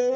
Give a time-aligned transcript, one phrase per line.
[0.00, 0.12] Hello，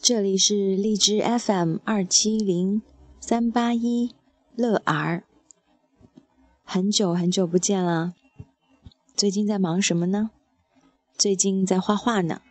[0.00, 2.82] 这里是荔枝 FM 二七零
[3.20, 4.10] 三八一
[4.56, 5.25] 乐儿。
[6.68, 8.14] 很久很久不见了，
[9.14, 10.30] 最近在忙什么呢？
[11.16, 12.42] 最近在画画呢。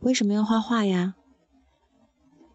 [0.00, 1.14] 为什么要画画呀？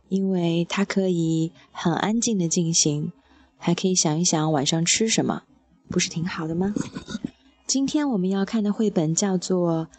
[0.08, 3.12] 因为它可以很安静的进行，
[3.58, 5.42] 还可以想一想晚上吃什么，
[5.90, 6.76] 不是挺好的吗？
[7.66, 9.90] 今天我们要看的绘本叫做。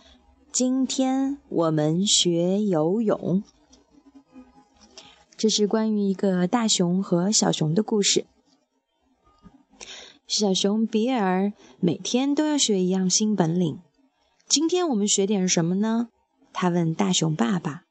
[0.53, 3.43] 今天我们学游泳。
[5.37, 8.25] 这是关于一个大熊和小熊的故事。
[10.29, 13.79] 小熊比尔每天都要学一样新本领。
[14.47, 16.11] 今天我们学点什么呢？
[16.53, 17.85] 他问大熊爸爸。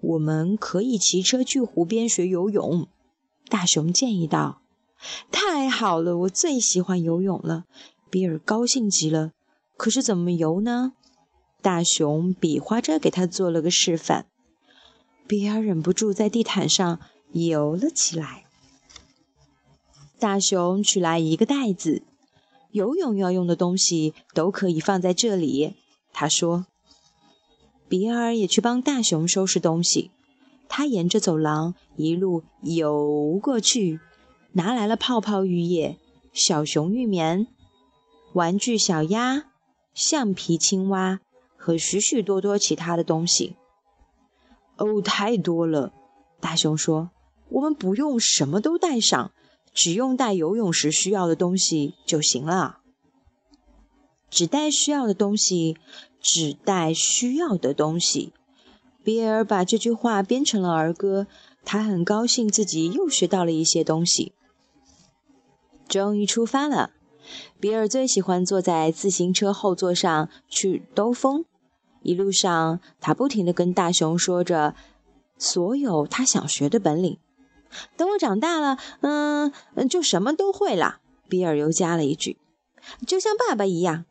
[0.00, 2.88] 我们可以骑车去湖边学游泳。
[3.50, 4.62] 大熊建议道。
[5.30, 7.64] 太好了，我最喜欢游泳了。
[8.08, 9.32] 比尔高兴极了。
[9.76, 10.94] 可是怎么游呢？
[11.60, 14.24] 大熊比划着给他做了个示范，
[15.26, 16.98] 比尔忍不住在地毯上
[17.32, 18.41] 游了起来。
[20.22, 22.04] 大熊取来一个袋子，
[22.70, 25.74] 游泳要用的东西都可以放在这里。
[26.12, 26.66] 他说
[27.90, 30.12] ：“比尔也去帮大熊收拾东西。”
[30.70, 33.98] 他沿着走廊一路游过去，
[34.52, 35.98] 拿来了泡泡浴液、
[36.32, 37.48] 小熊浴棉、
[38.34, 39.46] 玩具小鸭、
[39.92, 41.18] 橡皮青蛙。
[41.56, 43.56] 和许许多多其他的东西。
[44.76, 45.92] 哦，太多了！
[46.40, 47.10] 大熊说
[47.50, 49.32] ：“我们不用什么都带上，
[49.72, 52.78] 只用带游泳时需要的东西就行了。
[54.30, 55.76] 只带需要的东西，
[56.20, 58.32] 只带需要的东西。”
[59.04, 61.26] 比尔把这句话编成了儿歌，
[61.64, 64.32] 他很高兴自己又学到了一些东西。
[65.88, 66.92] 终于出发了。
[67.58, 71.44] 比尔最喜欢坐在自行车后座上去兜风。
[72.02, 74.74] 一路上，他不停地跟大熊说着
[75.36, 77.18] 所有他想学的本领。
[77.96, 79.52] 等我长大了，嗯，
[79.88, 81.00] 就什么都会了。
[81.28, 82.38] 比尔又加了一句
[83.06, 84.04] ：“就像爸爸一样。”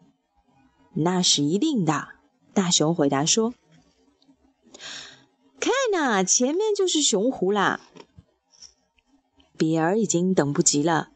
[0.96, 2.10] 那是一定的，
[2.54, 3.54] 大熊回答说
[5.60, 7.80] ：“看呐，前面就是熊湖啦！”
[9.58, 11.10] 比尔已经等不及了，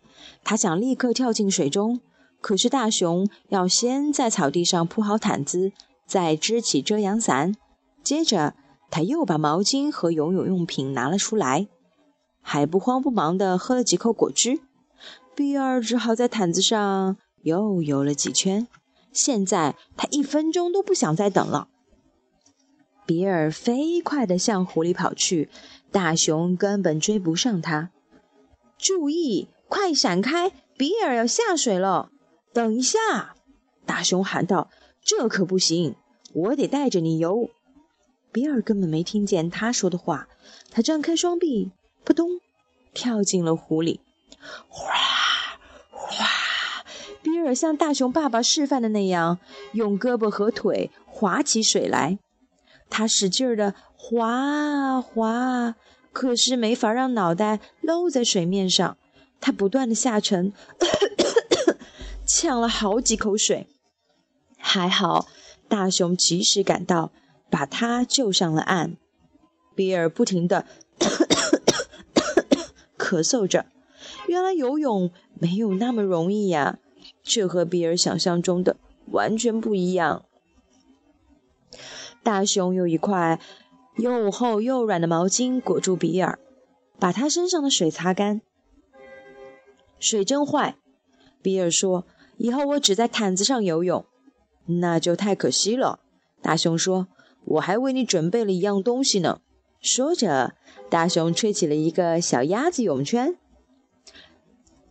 [0.44, 2.00] 他想立刻跳进水中，
[2.42, 5.72] 可是大熊要先在草地上铺好毯子。
[6.08, 7.56] 再支起遮阳伞，
[8.04, 8.54] 接着
[8.92, 11.68] 他又把毛巾和游泳用品拿了出来，
[12.48, 14.60] 还不慌不忙地喝了几口果汁。
[15.36, 18.68] 比尔只好在毯子上又游了几圈。
[19.12, 21.70] 现在他一分钟都不想再等了。
[23.08, 25.50] 比尔飞快地向湖里跑去，
[25.92, 27.90] 大熊根本追不上他。
[28.78, 30.52] 注意，快闪开！
[30.78, 32.12] 比尔要下水了！
[32.54, 33.36] 等一下！
[33.88, 34.70] 大熊喊道。
[35.02, 35.96] 这可不行，
[36.34, 37.50] 我得带着你游。
[38.32, 40.28] 比尔根本没听见他说的话，
[40.72, 41.72] 他张开双臂，
[42.06, 42.40] 扑通，
[42.94, 44.00] 跳进了湖里。
[44.70, 44.94] 哗
[45.90, 46.26] 哗！
[47.24, 49.40] 比尔像大熊爸爸示范的那样，
[49.74, 52.20] 用胳膊和腿划起水来。
[52.90, 55.76] 他使劲儿的划啊划，
[56.14, 58.98] 可是没法让脑袋露在水面上。
[59.42, 60.54] 他不断的下沉，
[62.26, 63.68] 呛了好几口水。
[64.58, 65.26] 还好，
[65.68, 67.12] 大熊及时赶到，
[67.50, 68.98] 把他救上了岸。
[69.76, 70.66] 比尔不停的
[71.00, 71.45] 咳咳
[73.06, 73.68] 咳嗽着。
[74.28, 76.80] 原来游泳没有那么容易呀，
[77.24, 78.78] 这和比尔想象中的
[79.12, 80.26] 完全不一样。
[82.24, 83.40] 大熊用一块
[83.98, 86.40] 又厚又软的毛巾裹住比尔，
[86.98, 88.42] 把他身上的水擦干。
[90.00, 90.76] 水真坏，
[91.44, 92.06] 比尔说
[92.38, 94.04] ：“以后我只在毯子上游泳。”
[94.82, 96.00] 那就太可惜了，
[96.42, 97.08] 大熊说
[97.46, 99.42] ：“我还为你准备了一样东西呢。”
[99.86, 100.56] 说着，
[100.90, 103.38] 大熊吹起了一个小鸭子泳圈。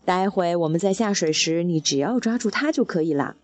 [0.04, 3.34] 待会我们在下水时，你只要抓住它就可以了。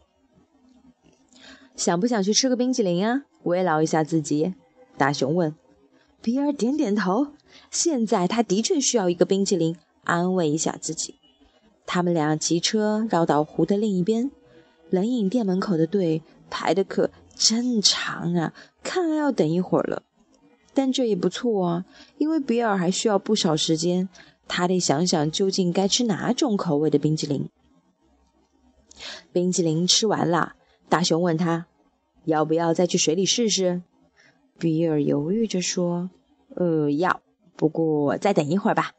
[1.75, 3.25] 想不想去吃个冰淇淋啊？
[3.43, 4.55] 慰劳一下自己？
[4.97, 5.53] 大熊问。
[6.23, 7.33] 比尔点点头。
[7.69, 11.17] 现在他的确需要一个冰淇淋，安慰一下自己。
[11.85, 14.31] 他们俩骑车绕到湖的另一边。
[14.89, 18.55] 冷饮店门口的队排的可真长啊，
[18.85, 20.05] 看来要等一会儿了。
[20.73, 21.85] 但这也不错啊，
[22.19, 24.09] 因为比尔还需要不少时间，
[24.47, 27.49] 他得想想究竟该吃哪种口味的冰淇淋。
[29.33, 30.55] 冰淇淋吃完了，
[30.89, 31.67] 大熊问他
[32.25, 33.83] 要不要再去水里试试。
[34.59, 36.11] 比尔犹豫着说
[36.55, 37.23] ：“呃，要，
[37.57, 38.93] 不过再等一会儿吧。”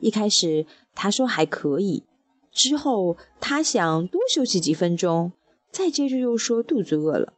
[0.00, 2.04] 一开始他说还可以，
[2.52, 5.32] 之后他想多休息几分钟，
[5.70, 7.32] 再接着又说肚子饿了。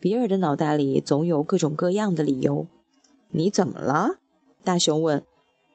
[0.00, 2.66] 比尔的脑袋里总有各种各样的理由。
[3.36, 4.18] 你怎么了？
[4.62, 5.24] 大熊问。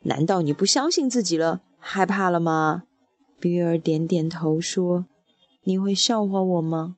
[0.04, 1.62] 难道你不相信自己了？
[1.78, 2.84] 害怕了吗？
[3.38, 5.06] 比尔点点头说
[5.64, 6.96] ：“你会笑话我吗？”“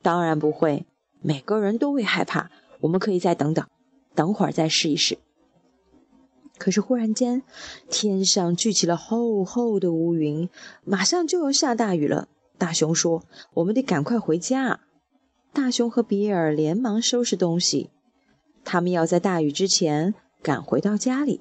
[0.00, 0.86] 当然不会，
[1.20, 2.50] 每个人都会害怕。
[2.80, 3.66] 我们可以再等等，
[4.14, 5.18] 等会儿再试一试。”
[6.56, 7.42] 可是忽然间，
[7.90, 10.48] 天上聚起了厚厚的乌云，
[10.84, 12.28] 马上就要下大雨了。
[12.56, 13.24] 大熊说
[13.54, 14.80] ：“我们得赶快回家。”
[15.52, 17.90] 大熊和比尔连忙收拾东西，
[18.70, 20.14] 他们要在大雨之前
[20.44, 21.40] 赶回到家里。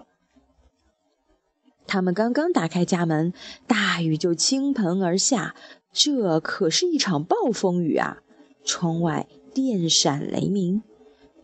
[1.86, 3.34] 他们刚刚打开家门，
[3.68, 5.54] 大雨就倾盆而下。
[5.94, 8.24] 这可是一场暴风雨啊！
[8.66, 10.82] 窗外电闪雷鸣。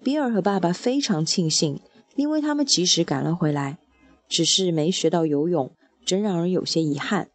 [0.02, 1.80] 比尔和爸爸非常庆幸，
[2.16, 3.78] 因为他们及时赶了回来。
[4.28, 5.72] 只是没学到游泳，
[6.04, 7.30] 真让人有些遗憾。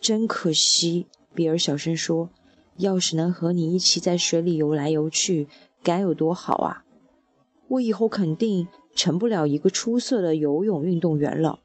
[0.00, 1.06] 真可惜，
[1.36, 2.30] 比尔小声说
[2.78, 5.46] ：“要是能和你一起在水里游来游去，
[5.84, 6.82] 该有多好啊！
[7.70, 11.58] 我以后肯定成不了一个出色的游泳运动员了。”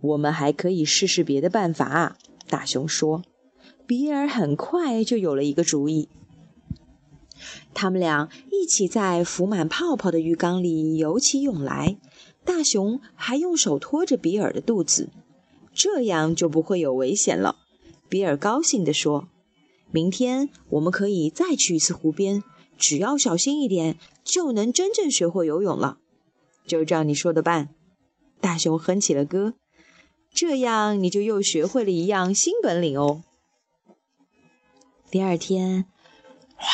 [0.00, 2.16] 我们还可以试试别的办法，
[2.48, 3.22] 大熊说。
[3.86, 6.08] 比尔很快就有了一个主意。
[7.74, 11.98] 他们俩一起在浮满泡泡的浴缸里游起泳来，
[12.44, 15.10] 大熊还用手托着比尔的肚子，
[15.74, 17.56] 这样就不会有危险了。
[18.08, 19.28] 比尔高兴地说
[19.90, 22.44] ：“明天我们可以再去一次湖边，
[22.80, 25.98] 只要小心一点，就能真正学会游泳了。”
[26.66, 27.68] 就照你说的办。
[28.40, 29.54] 大熊哼起了歌。
[30.32, 33.22] 这样你就又学会了一样新本领哦。
[35.10, 35.86] 第二天，
[36.56, 36.64] 哇，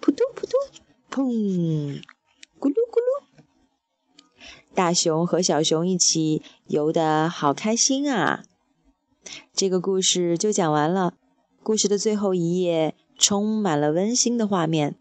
[0.00, 0.58] 扑通扑通，
[1.10, 2.02] 砰，
[2.58, 3.22] 咕噜咕噜，
[4.74, 8.42] 大熊和小熊一起游得好开心啊！
[9.52, 11.12] 这个故事就讲完了。
[11.62, 14.96] 故事的最后一页充满了温馨的画面。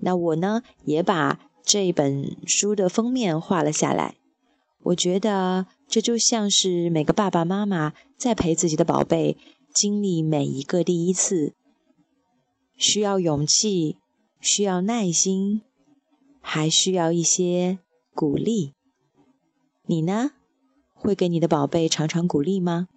[0.00, 4.16] 那我呢，也把这本书的封面画了下来。
[4.82, 5.66] 我觉得。
[5.88, 9.36] 这就像是每个爸爸妈妈在陪自己的宝贝
[9.72, 11.54] 经历每一个第一次，
[12.76, 13.96] 需要勇气，
[14.40, 15.62] 需要耐心，
[16.40, 17.78] 还需要一些
[18.16, 18.72] 鼓励。
[19.84, 20.32] 你呢？
[20.92, 22.88] 会给你的宝贝常常鼓励吗？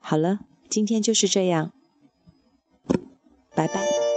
[0.00, 1.72] 好了，今天就是这样，
[3.58, 4.07] 拜拜。